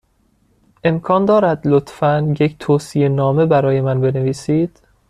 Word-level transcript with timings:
امکان 0.83 1.25
دارد، 1.25 1.67
لطفا، 1.67 2.33
یک 2.39 2.55
توصیه 2.59 3.09
نامه 3.09 3.45
برای 3.45 3.81
من 3.81 4.01
بنویسید؟ 4.01 4.79